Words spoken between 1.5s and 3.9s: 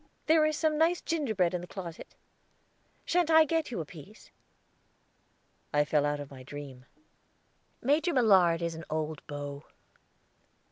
in the closet. Sha'n't I get you a